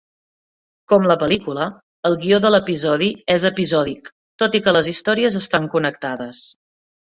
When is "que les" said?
4.69-4.93